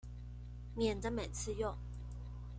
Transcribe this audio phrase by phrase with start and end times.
[0.75, 1.71] 免得每次用